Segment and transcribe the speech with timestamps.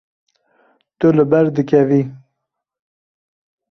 [0.99, 2.01] Tu li ber dikevî.